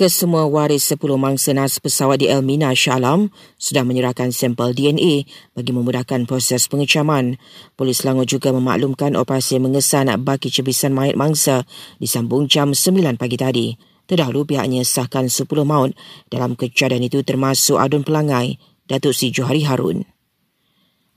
[0.00, 3.28] Kesemua waris 10 mangsa nas pesawat di Elmina Shah Alam
[3.60, 7.36] sudah menyerahkan sampel DNA bagi memudahkan proses pengecaman.
[7.76, 11.68] Polis Selangor juga memaklumkan operasi mengesan baki cebisan mayat mangsa
[12.00, 13.66] disambung jam 9 pagi tadi.
[14.08, 15.92] Terdahulu pihaknya sahkan 10 maut
[16.32, 18.56] dalam kejadian itu termasuk adun pelangai
[18.88, 20.09] Datuk Si Johari Harun.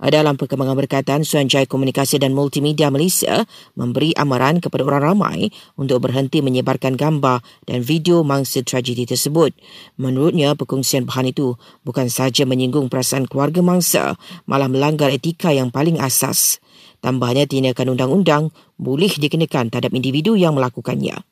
[0.04, 3.48] Dalam perkembangan berkaitan, Suruhanjaya Komunikasi dan Multimedia Malaysia
[3.80, 5.48] memberi amaran kepada orang ramai
[5.80, 9.56] untuk berhenti menyebarkan gambar dan video mangsa tragedi tersebut.
[9.96, 11.56] Menurutnya, perkongsian bahan itu
[11.88, 16.60] bukan sahaja menyinggung perasaan keluarga mangsa, malah melanggar etika yang paling asas.
[17.00, 21.24] Tambahnya, tindakan undang-undang boleh dikenakan terhadap individu yang melakukannya.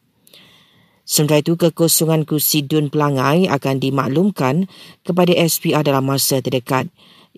[1.04, 4.72] Sementara itu, kekosongan kursi Dun Pelangai akan dimaklumkan
[5.04, 6.88] kepada SPR dalam masa terdekat.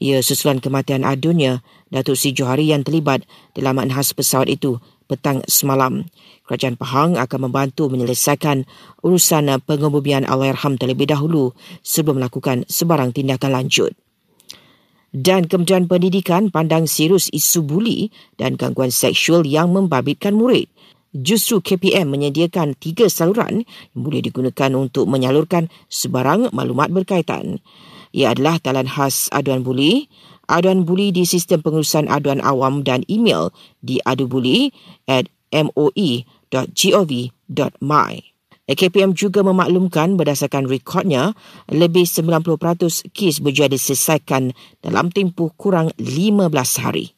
[0.01, 1.61] Ia susulan kematian adunnya
[1.93, 3.21] Datuk Si Johari yang terlibat
[3.53, 6.09] dalam manhas pesawat itu petang semalam.
[6.49, 8.65] Kerajaan Pahang akan membantu menyelesaikan
[9.05, 11.53] urusan pengebumian Allahyarham terlebih dahulu
[11.85, 13.93] sebelum melakukan sebarang tindakan lanjut.
[15.13, 18.09] Dan Kementerian Pendidikan pandang serius isu buli
[18.41, 20.65] dan gangguan seksual yang membabitkan murid.
[21.13, 23.61] Justru KPM menyediakan tiga saluran
[23.93, 27.61] yang boleh digunakan untuk menyalurkan sebarang maklumat berkaitan.
[28.13, 30.05] Ia adalah talan khas aduan buli,
[30.45, 33.49] aduan buli di sistem pengurusan aduan awam dan email
[33.81, 34.69] di adubuli
[35.09, 36.23] at moe.gov.my.
[38.63, 41.35] KPM juga memaklumkan berdasarkan rekodnya,
[41.67, 46.47] lebih 90% kes berjaya diselesaikan dalam tempoh kurang 15
[46.79, 47.11] hari.